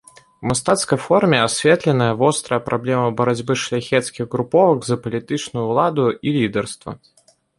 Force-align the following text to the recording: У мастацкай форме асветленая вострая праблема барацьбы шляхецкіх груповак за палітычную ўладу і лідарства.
У 0.41 0.45
мастацкай 0.51 0.99
форме 1.07 1.37
асветленая 1.47 2.07
вострая 2.21 2.59
праблема 2.69 3.11
барацьбы 3.19 3.57
шляхецкіх 3.65 4.23
груповак 4.33 4.79
за 4.89 4.95
палітычную 5.03 5.65
ўладу 5.73 6.05
і 6.29 6.37
лідарства. 6.39 6.91